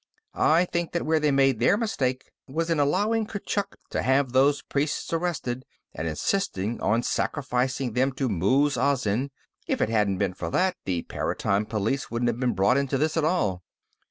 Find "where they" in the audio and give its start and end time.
1.05-1.29